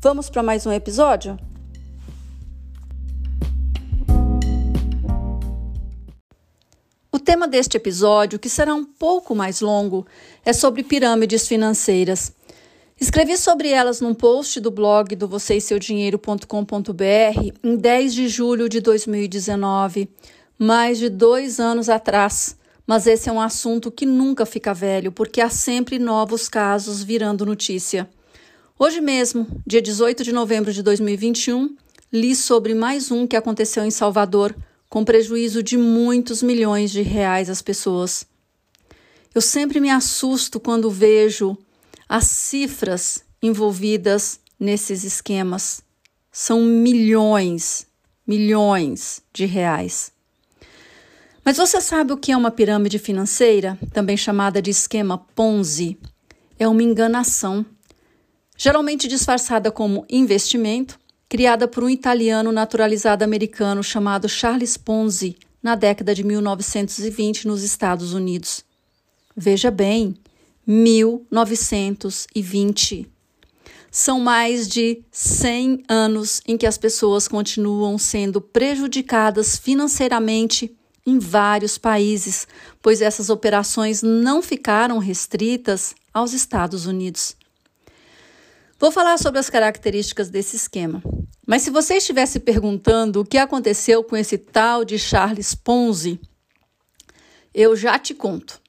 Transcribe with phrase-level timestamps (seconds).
[0.00, 1.36] Vamos para mais um episódio?
[7.10, 10.06] O tema deste episódio, que será um pouco mais longo,
[10.44, 12.32] é sobre pirâmides financeiras.
[13.00, 20.08] Escrevi sobre elas num post do blog do vocêseudinheiro.com.br em 10 de julho de 2019,
[20.56, 22.56] mais de dois anos atrás.
[22.86, 27.44] Mas esse é um assunto que nunca fica velho, porque há sempre novos casos virando
[27.44, 28.08] notícia.
[28.80, 31.74] Hoje mesmo, dia 18 de novembro de 2021,
[32.12, 34.54] li sobre mais um que aconteceu em Salvador,
[34.88, 38.24] com prejuízo de muitos milhões de reais às pessoas.
[39.34, 41.58] Eu sempre me assusto quando vejo
[42.08, 45.82] as cifras envolvidas nesses esquemas.
[46.30, 47.84] São milhões,
[48.24, 50.12] milhões de reais.
[51.44, 55.98] Mas você sabe o que é uma pirâmide financeira, também chamada de esquema Ponzi?
[56.60, 57.66] É uma enganação
[58.58, 66.12] geralmente disfarçada como investimento, criada por um italiano naturalizado americano chamado Charles Ponzi na década
[66.12, 68.64] de 1920 nos Estados Unidos.
[69.36, 70.16] Veja bem,
[70.66, 73.06] 1920.
[73.90, 81.78] São mais de 100 anos em que as pessoas continuam sendo prejudicadas financeiramente em vários
[81.78, 82.46] países,
[82.82, 87.37] pois essas operações não ficaram restritas aos Estados Unidos.
[88.80, 91.02] Vou falar sobre as características desse esquema.
[91.44, 96.20] Mas se você estivesse perguntando o que aconteceu com esse tal de Charles Ponzi,
[97.52, 98.60] eu já te conto.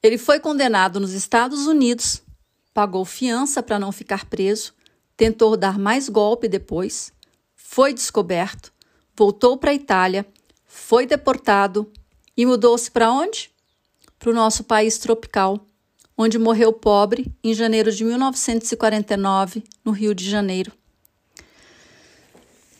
[0.00, 2.22] Ele foi condenado nos Estados Unidos,
[2.72, 4.72] pagou fiança para não ficar preso,
[5.16, 7.12] tentou dar mais golpe depois,
[7.56, 8.72] foi descoberto,
[9.16, 10.24] voltou para a Itália,
[10.66, 11.90] foi deportado
[12.36, 13.50] e mudou-se para onde?
[14.20, 15.66] Para o nosso país tropical,
[16.18, 20.72] onde morreu pobre em janeiro de 1949, no Rio de Janeiro.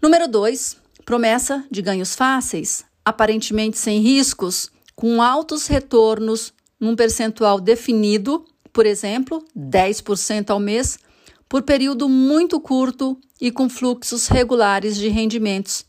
[0.01, 0.77] Número 2.
[1.03, 8.43] Promessa de ganhos fáceis aparentemente sem riscos, com altos retornos num percentual definido,
[8.73, 10.99] por exemplo, 10% ao mês,
[11.47, 15.85] por período muito curto e com fluxos regulares de rendimentos,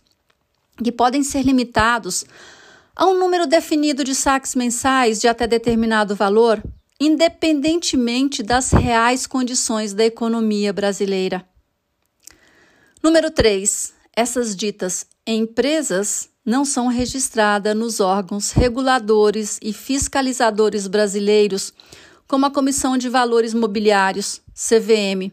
[0.76, 2.24] que podem ser limitados
[2.94, 6.62] a um número definido de saques mensais de até determinado valor,
[7.00, 11.44] independentemente das reais condições da economia brasileira.
[13.02, 13.92] Número 3.
[14.14, 21.72] Essas ditas empresas não são registradas nos órgãos reguladores e fiscalizadores brasileiros,
[22.26, 25.32] como a Comissão de Valores Mobiliários, CVM.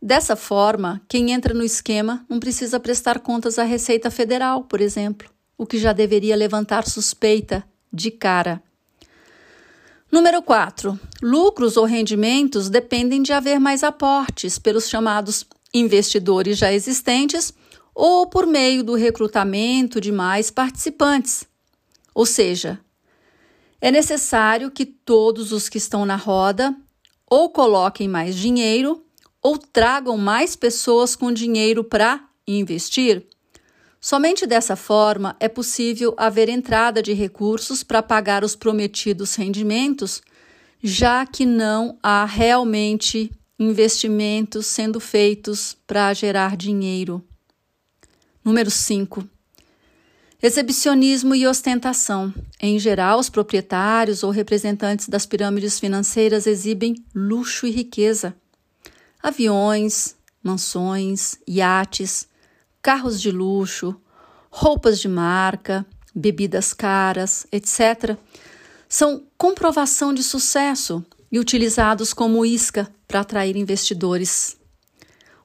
[0.00, 5.28] Dessa forma, quem entra no esquema não precisa prestar contas à Receita Federal, por exemplo,
[5.56, 8.62] o que já deveria levantar suspeita de cara.
[10.12, 10.98] Número 4.
[11.22, 17.52] Lucros ou rendimentos dependem de haver mais aportes pelos chamados investidores já existentes
[17.98, 21.46] ou por meio do recrutamento de mais participantes.
[22.14, 22.78] Ou seja,
[23.80, 26.76] é necessário que todos os que estão na roda
[27.26, 29.02] ou coloquem mais dinheiro
[29.42, 33.26] ou tragam mais pessoas com dinheiro para investir.
[33.98, 40.20] Somente dessa forma é possível haver entrada de recursos para pagar os prometidos rendimentos,
[40.82, 47.24] já que não há realmente investimentos sendo feitos para gerar dinheiro.
[48.46, 49.28] Número 5.
[50.40, 52.32] Exibicionismo e ostentação.
[52.60, 58.36] Em geral, os proprietários ou representantes das pirâmides financeiras exibem luxo e riqueza.
[59.20, 62.28] Aviões, mansões, iates,
[62.80, 64.00] carros de luxo,
[64.48, 65.84] roupas de marca,
[66.14, 68.16] bebidas caras, etc.,
[68.88, 74.55] são comprovação de sucesso e utilizados como isca para atrair investidores.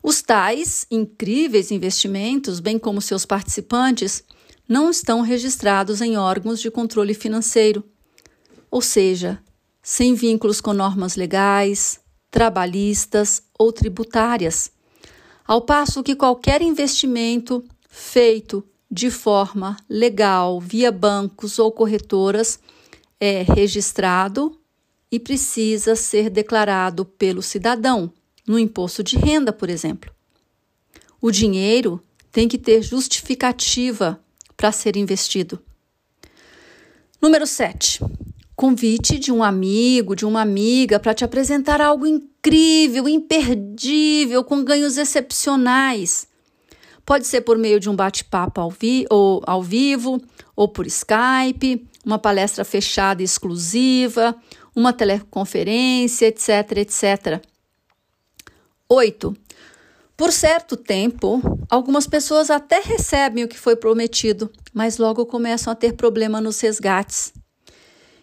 [0.04, 4.24] Os tais incríveis investimentos, bem como seus participantes,
[4.68, 7.84] não estão registrados em órgãos de controle financeiro,
[8.70, 9.42] ou seja,
[9.84, 12.00] sem vínculos com normas legais,
[12.32, 14.72] trabalhistas ou tributárias,
[15.46, 22.60] ao passo que qualquer investimento feito de forma legal via bancos ou corretoras
[23.20, 24.58] é registrado
[25.12, 28.12] e precisa ser declarado pelo cidadão
[28.48, 30.12] no imposto de renda, por exemplo.
[31.22, 32.02] O dinheiro
[32.32, 34.20] tem que ter justificativa
[34.56, 35.60] para ser investido.
[37.22, 38.00] Número 7.
[38.56, 44.98] Convite de um amigo, de uma amiga para te apresentar algo incrível, imperdível, com ganhos
[44.98, 46.28] excepcionais.
[47.06, 50.22] Pode ser por meio de um bate-papo ao, vi ou ao vivo,
[50.56, 54.36] ou por Skype, uma palestra fechada e exclusiva,
[54.76, 57.51] uma teleconferência, etc, etc.
[58.94, 59.34] 8.
[60.18, 65.76] Por certo tempo, algumas pessoas até recebem o que foi prometido, mas logo começam a
[65.78, 67.32] ter problema nos resgates.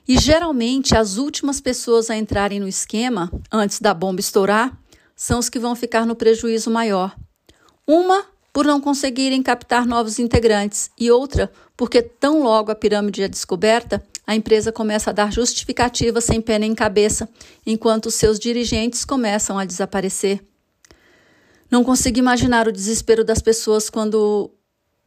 [0.07, 4.79] E geralmente as últimas pessoas a entrarem no esquema, antes da bomba estourar,
[5.17, 7.17] são os que vão ficar no prejuízo maior.
[7.87, 13.29] Uma por não conseguirem captar novos integrantes, e outra porque, tão logo a pirâmide é
[13.29, 17.27] descoberta, a empresa começa a dar justificativas sem pé nem cabeça,
[17.65, 20.45] enquanto seus dirigentes começam a desaparecer.
[21.71, 24.51] Não consigo imaginar o desespero das pessoas quando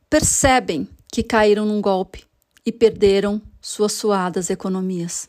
[0.10, 2.24] percebem que caíram num golpe
[2.66, 5.28] e perderam suas suadas economias.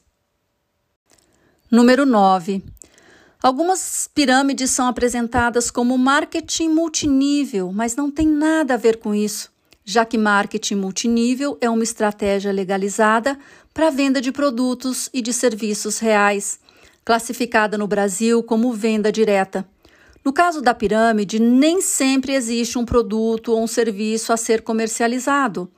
[1.70, 2.62] Número 9.
[3.42, 9.50] Algumas pirâmides são apresentadas como marketing multinível, mas não tem nada a ver com isso,
[9.84, 13.38] já que marketing multinível é uma estratégia legalizada
[13.72, 16.60] para a venda de produtos e de serviços reais,
[17.04, 19.66] classificada no Brasil como venda direta.
[20.24, 25.70] No caso da pirâmide, nem sempre existe um produto ou um serviço a ser comercializado,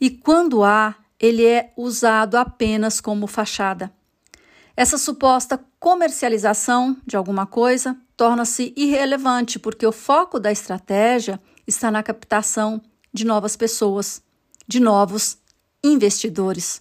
[0.00, 3.92] e quando há, ele é usado apenas como fachada.
[4.76, 12.02] Essa suposta comercialização de alguma coisa torna-se irrelevante porque o foco da estratégia está na
[12.02, 12.80] captação
[13.12, 14.22] de novas pessoas,
[14.68, 15.38] de novos
[15.82, 16.80] investidores.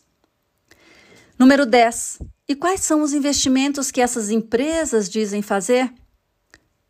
[1.40, 2.20] Número 10.
[2.48, 5.92] E quais são os investimentos que essas empresas dizem fazer?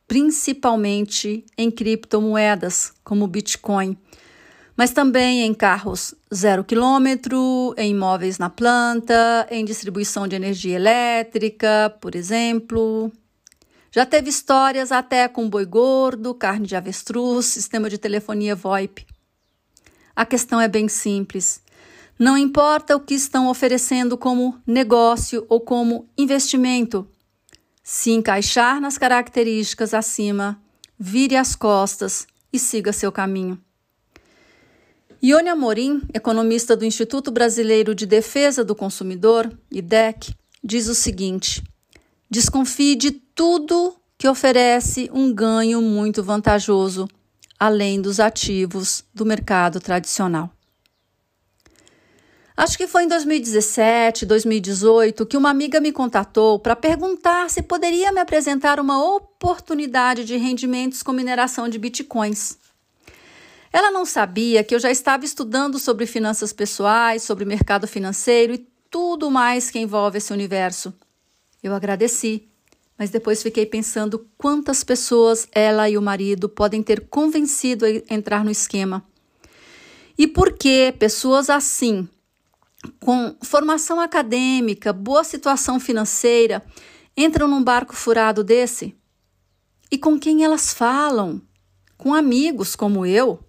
[0.08, 3.98] Principalmente em criptomoedas, como Bitcoin,
[4.76, 11.94] mas também em carros zero quilômetro, em imóveis na planta, em distribuição de energia elétrica,
[12.00, 13.12] por exemplo.
[13.92, 19.06] Já teve histórias até com boi gordo, carne de avestruz, sistema de telefonia VoIP.
[20.16, 21.62] A questão é bem simples.
[22.20, 27.08] Não importa o que estão oferecendo como negócio ou como investimento,
[27.90, 30.62] se encaixar nas características acima,
[31.00, 33.58] vire as costas e siga seu caminho.
[35.24, 41.64] Ione Amorim, economista do Instituto Brasileiro de Defesa do Consumidor, IDEC, diz o seguinte:
[42.30, 47.08] desconfie de tudo que oferece um ganho muito vantajoso,
[47.58, 50.52] além dos ativos do mercado tradicional.
[52.58, 58.12] Acho que foi em 2017, 2018 que uma amiga me contatou para perguntar se poderia
[58.12, 62.58] me apresentar uma oportunidade de rendimentos com mineração de bitcoins.
[63.72, 68.68] Ela não sabia que eu já estava estudando sobre finanças pessoais, sobre mercado financeiro e
[68.90, 70.92] tudo mais que envolve esse universo.
[71.62, 72.48] Eu agradeci,
[72.98, 78.44] mas depois fiquei pensando quantas pessoas ela e o marido podem ter convencido a entrar
[78.44, 79.06] no esquema.
[80.18, 82.10] E por que pessoas assim,
[83.00, 86.64] com formação acadêmica, boa situação financeira,
[87.16, 88.96] entram num barco furado desse?
[89.92, 91.42] E com quem elas falam?
[91.98, 93.40] Com amigos como eu,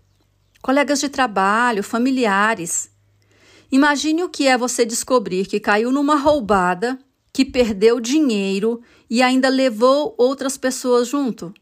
[0.62, 2.90] colegas de trabalho, familiares.
[3.70, 6.98] Imagine o que é você descobrir que caiu numa roubada,
[7.32, 8.80] que perdeu dinheiro
[9.10, 11.52] e ainda levou outras pessoas junto.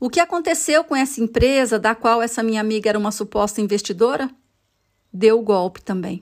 [0.00, 4.30] O que aconteceu com essa empresa da qual essa minha amiga era uma suposta investidora?
[5.12, 6.20] Deu golpe também.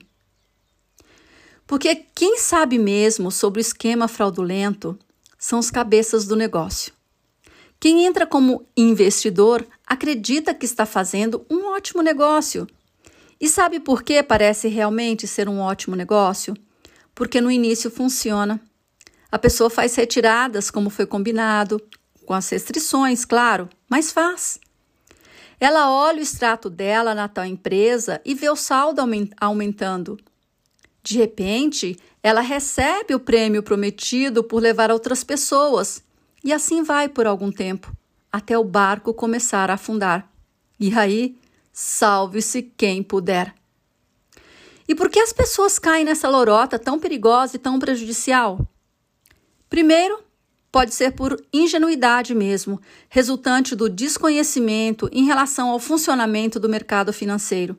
[1.67, 4.97] Porque quem sabe mesmo sobre o esquema fraudulento
[5.37, 6.93] são os cabeças do negócio.
[7.79, 12.65] Quem entra como investidor acredita que está fazendo um ótimo negócio.
[13.39, 16.55] E sabe por que parece realmente ser um ótimo negócio?
[17.13, 18.59] Porque no início funciona.
[19.31, 21.79] A pessoa faz retiradas como foi combinado,
[22.25, 24.59] com as restrições, claro, mas faz.
[25.59, 29.01] Ela olha o extrato dela na tal empresa e vê o saldo
[29.39, 30.17] aumentando.
[31.07, 36.03] De repente, ela recebe o prêmio prometido por levar outras pessoas,
[36.43, 37.95] e assim vai por algum tempo,
[38.29, 40.29] até o barco começar a afundar.
[40.77, 41.37] E aí,
[41.71, 43.55] salve-se quem puder.
[44.85, 48.59] E por que as pessoas caem nessa lorota tão perigosa e tão prejudicial?
[49.69, 50.21] Primeiro,
[50.69, 57.77] pode ser por ingenuidade mesmo, resultante do desconhecimento em relação ao funcionamento do mercado financeiro.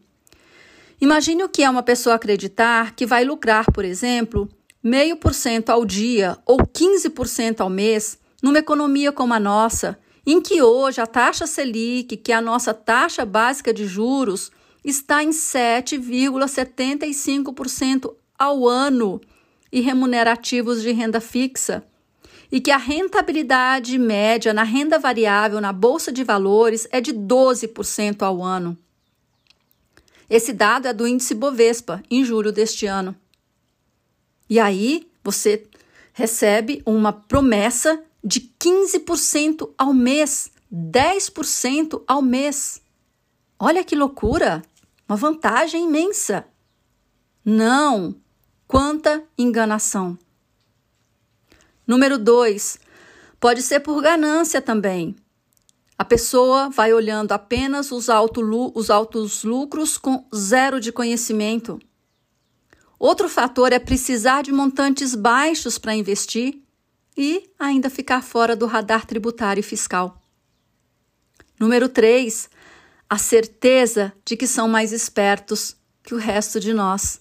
[1.00, 4.48] Imagine o que é uma pessoa acreditar que vai lucrar, por exemplo,
[4.82, 10.40] meio por cento ao dia ou 15% ao mês numa economia como a nossa, em
[10.40, 14.50] que hoje a taxa Selic, que é a nossa taxa básica de juros,
[14.84, 19.20] está em 7,75% ao ano
[19.70, 21.84] e remunerativos de renda fixa,
[22.50, 28.22] e que a rentabilidade média na renda variável na bolsa de valores é de 12%
[28.22, 28.76] ao ano.
[30.28, 33.16] Esse dado é do índice Bovespa, em julho deste ano.
[34.48, 35.66] E aí você
[36.12, 42.82] recebe uma promessa de 15% ao mês, 10% ao mês.
[43.58, 44.62] Olha que loucura!
[45.08, 46.46] Uma vantagem imensa.
[47.42, 48.14] Não,
[48.66, 50.18] quanta enganação.
[51.86, 52.78] Número 2.
[53.40, 55.16] Pode ser por ganância também.
[55.98, 58.40] A pessoa vai olhando apenas os, alto,
[58.72, 61.80] os altos lucros com zero de conhecimento.
[62.96, 66.62] Outro fator é precisar de montantes baixos para investir
[67.16, 70.22] e ainda ficar fora do radar tributário e fiscal.
[71.58, 72.48] Número 3.
[73.10, 77.20] A certeza de que são mais espertos que o resto de nós.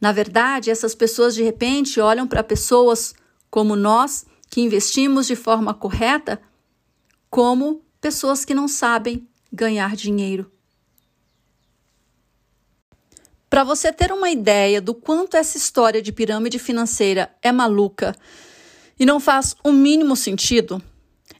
[0.00, 3.14] Na verdade, essas pessoas de repente olham para pessoas
[3.48, 6.40] como nós, que investimos de forma correta,
[7.30, 10.50] como pessoas que não sabem ganhar dinheiro.
[13.48, 18.14] Para você ter uma ideia do quanto essa história de pirâmide financeira é maluca
[18.98, 20.82] e não faz o mínimo sentido,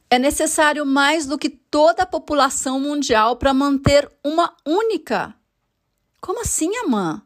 [0.09, 5.33] é necessário mais do que toda a população mundial para manter uma única.
[6.19, 7.21] Como assim, Amã?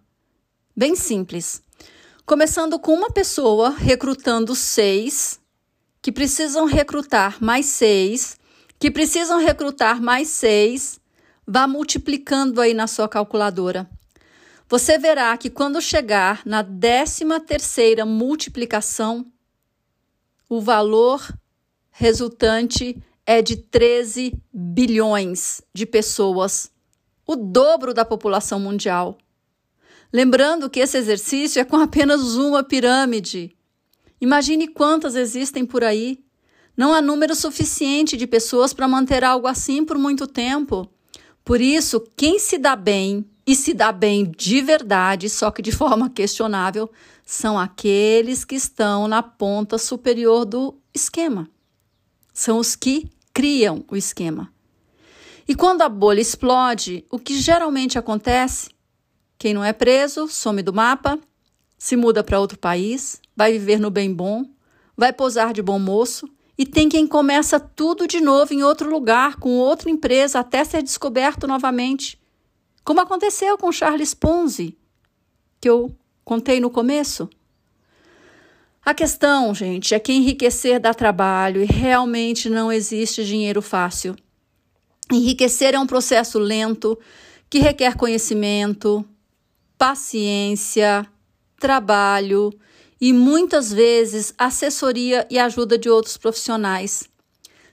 [0.76, 1.64] Bem simples.
[2.26, 5.40] Começando com uma pessoa recrutando seis,
[6.00, 8.38] que precisam recrutar mais seis,
[8.79, 11.00] que precisam recrutar mais seis,
[11.46, 13.89] vá multiplicando aí na sua calculadora.
[14.67, 19.25] Você verá que quando chegar na décima terceira multiplicação,
[20.50, 21.22] o valor
[21.91, 26.72] resultante é de 13 bilhões de pessoas,
[27.25, 29.17] o dobro da população mundial.
[30.12, 33.55] Lembrando que esse exercício é com apenas uma pirâmide.
[34.20, 36.25] Imagine quantas existem por aí.
[36.77, 40.89] Não há número suficiente de pessoas para manter algo assim por muito tempo.
[41.44, 45.72] Por isso, quem se dá bem e se dá bem de verdade, só que de
[45.74, 46.91] forma questionável,
[47.25, 51.50] são aqueles que estão na ponta superior do esquema.
[52.34, 54.51] São os que criam o esquema.
[55.48, 58.70] E quando a bolha explode, o que geralmente acontece
[59.38, 61.20] quem não é preso some do mapa,
[61.77, 64.46] se muda para outro país, vai viver no bem bom,
[64.98, 66.27] vai posar de bom moço
[66.58, 70.82] e tem quem começa tudo de novo em outro lugar, com outra empresa, até ser
[70.82, 72.20] descoberto novamente.
[72.84, 74.78] Como aconteceu com Charles Ponzi,
[75.60, 75.94] que eu
[76.24, 77.30] contei no começo.
[78.86, 84.16] A questão, gente, é que enriquecer dá trabalho e realmente não existe dinheiro fácil.
[85.12, 86.98] Enriquecer é um processo lento
[87.50, 89.04] que requer conhecimento,
[89.78, 91.06] paciência,
[91.60, 92.52] trabalho
[93.00, 97.10] e muitas vezes assessoria e ajuda de outros profissionais.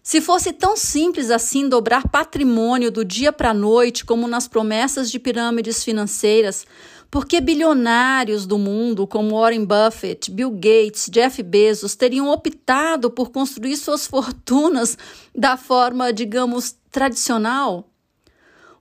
[0.02, 5.11] Se fosse tão simples assim dobrar patrimônio do dia para a noite, como nas promessas
[5.11, 6.67] de pirâmides financeiras,
[7.09, 13.31] por que bilionários do mundo, como Warren Buffett, Bill Gates, Jeff Bezos, teriam optado por
[13.31, 14.97] construir suas fortunas
[15.33, 17.92] da forma, digamos, tradicional?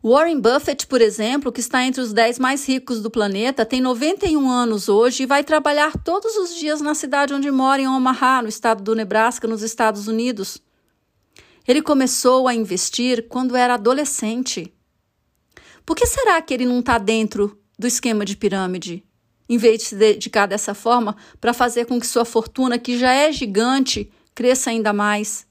[0.03, 4.49] Warren Buffett, por exemplo, que está entre os 10 mais ricos do planeta, tem 91
[4.49, 8.49] anos hoje e vai trabalhar todos os dias na cidade onde mora, em Omaha, no
[8.49, 10.59] estado do Nebraska, nos Estados Unidos.
[11.67, 14.73] Ele começou a investir quando era adolescente.
[15.85, 19.05] Por que será que ele não está dentro do esquema de pirâmide?
[19.47, 23.13] Em vez de se dedicar dessa forma para fazer com que sua fortuna, que já
[23.13, 25.45] é gigante, cresça ainda mais?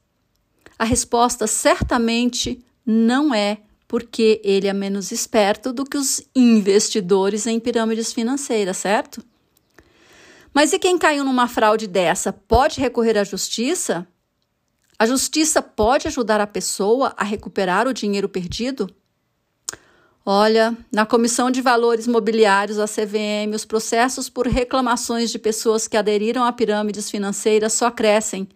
[0.76, 3.58] A resposta certamente não é
[3.90, 9.20] porque ele é menos esperto do que os investidores em pirâmides financeiras, certo?
[10.54, 14.06] Mas e quem caiu numa fraude dessa pode recorrer à justiça?
[14.96, 18.88] A justiça pode ajudar a pessoa a recuperar o dinheiro perdido?
[20.24, 25.96] Olha, na Comissão de Valores Mobiliários, a CVM, os processos por reclamações de pessoas que
[25.96, 28.48] aderiram a pirâmides financeiras só crescem.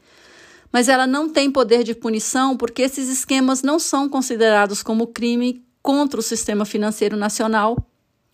[0.74, 5.64] Mas ela não tem poder de punição porque esses esquemas não são considerados como crime
[5.80, 7.76] contra o sistema financeiro nacional,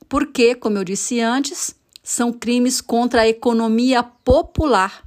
[0.09, 5.05] porque, como eu disse antes, são crimes contra a economia popular.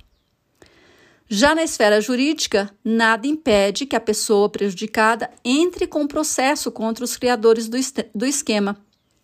[1.28, 7.18] Já na esfera jurídica, nada impede que a pessoa prejudicada entre com processo contra os
[7.18, 7.80] criadores do,
[8.14, 8.78] do esquema.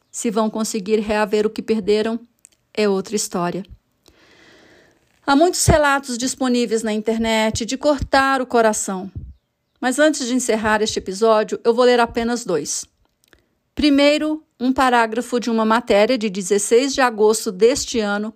[0.10, 2.20] Se vão conseguir reaver o que perderam,
[2.74, 3.64] é outra história.
[5.30, 9.12] Há muitos relatos disponíveis na internet de cortar o coração.
[9.80, 12.84] Mas antes de encerrar este episódio, eu vou ler apenas dois.
[13.76, 18.34] Primeiro, um parágrafo de uma matéria de 16 de agosto deste ano,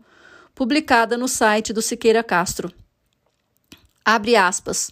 [0.54, 2.72] publicada no site do Siqueira Castro.
[4.06, 4.92] Abre aspas.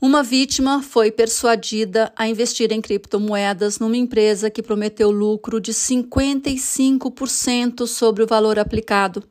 [0.00, 7.86] Uma vítima foi persuadida a investir em criptomoedas numa empresa que prometeu lucro de 55%
[7.86, 9.22] sobre o valor aplicado.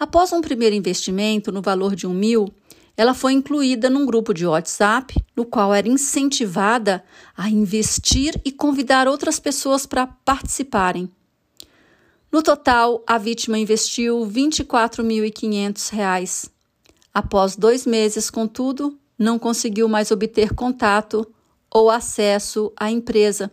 [0.00, 2.48] Após um primeiro investimento no valor de um mil,
[2.96, 7.04] ela foi incluída num grupo de WhatsApp, no qual era incentivada
[7.36, 11.10] a investir e convidar outras pessoas para participarem.
[12.32, 16.48] No total, a vítima investiu R$ 24.500.
[17.12, 21.30] Após dois meses, contudo, não conseguiu mais obter contato
[21.70, 23.52] ou acesso à empresa,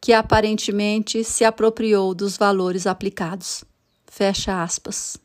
[0.00, 3.62] que aparentemente se apropriou dos valores aplicados.
[4.06, 5.20] Fecha aspas.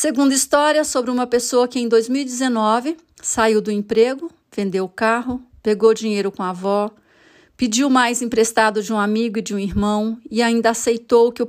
[0.00, 5.92] Segunda história sobre uma pessoa que em 2019 saiu do emprego, vendeu o carro, pegou
[5.92, 6.88] dinheiro com a avó,
[7.56, 11.48] pediu mais emprestado de um amigo e de um irmão e ainda aceitou que o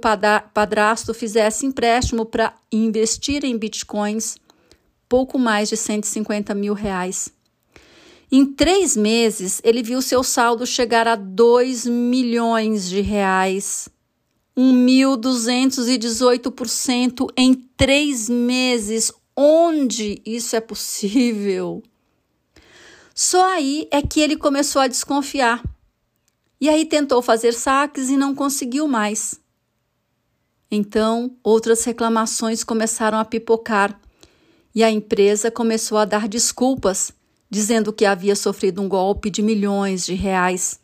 [0.51, 4.37] padrasto fizesse empréstimo para investir em bitcoins,
[5.07, 7.31] pouco mais de 150 mil reais.
[8.31, 13.87] Em três meses, ele viu seu saldo chegar a 2 milhões de reais.
[14.59, 19.13] 1.218% em três meses.
[19.33, 21.81] Onde isso é possível?
[23.15, 25.63] Só aí é que ele começou a desconfiar
[26.59, 29.39] e aí tentou fazer saques e não conseguiu mais.
[30.69, 33.97] Então, outras reclamações começaram a pipocar
[34.75, 37.13] e a empresa começou a dar desculpas,
[37.49, 40.81] dizendo que havia sofrido um golpe de milhões de reais,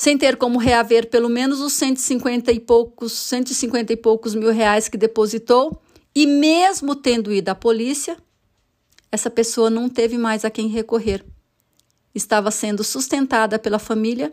[0.00, 4.88] sem ter como reaver pelo menos os 150 e poucos, 150 e poucos mil reais
[4.88, 5.78] que depositou,
[6.14, 8.16] e mesmo tendo ido à polícia,
[9.12, 11.22] essa pessoa não teve mais a quem recorrer.
[12.14, 14.32] Estava sendo sustentada pela família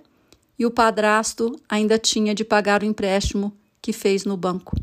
[0.57, 3.51] e o padrasto ainda tinha de pagar o empréstimo
[3.81, 4.73] que fez no banco.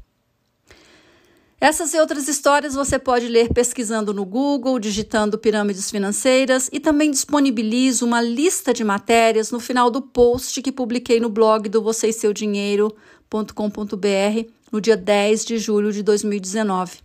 [1.60, 7.10] Essas e outras histórias você pode ler pesquisando no Google, digitando pirâmides financeiras e também
[7.10, 14.50] disponibilizo uma lista de matérias no final do post que publiquei no blog do vocêsseudinheiro.com.br
[14.70, 17.04] no dia 10 de julho de 2019.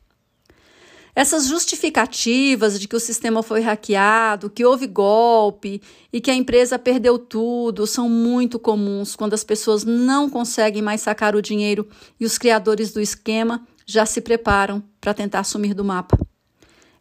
[1.16, 5.82] Essas justificativas de que o sistema foi hackeado, que houve golpe
[6.14, 11.02] e que a empresa perdeu tudo são muito comuns quando as pessoas não conseguem mais
[11.02, 11.88] sacar o dinheiro
[12.20, 16.16] e os criadores do esquema já se preparam para tentar sumir do mapa.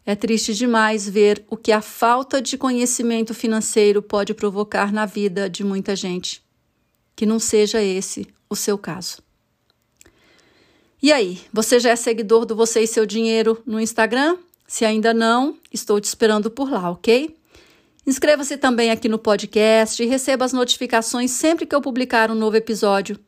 [0.03, 5.47] É triste demais ver o que a falta de conhecimento financeiro pode provocar na vida
[5.47, 6.43] de muita gente.
[7.15, 9.21] Que não seja esse o seu caso.
[10.99, 14.37] E aí, você já é seguidor do Você e Seu Dinheiro no Instagram?
[14.67, 17.37] Se ainda não, estou te esperando por lá, ok?
[18.05, 22.57] Inscreva-se também aqui no podcast e receba as notificações sempre que eu publicar um novo
[22.57, 23.19] episódio.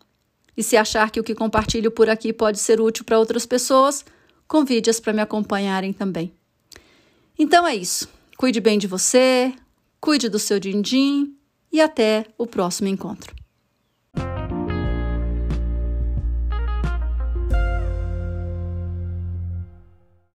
[0.55, 4.05] E se achar que o que compartilho por aqui pode ser útil para outras pessoas,
[4.47, 6.33] convide-as para me acompanharem também.
[7.37, 8.07] Então é isso.
[8.37, 9.53] Cuide bem de você,
[9.99, 11.35] cuide do seu din-din
[11.71, 13.40] e até o próximo encontro.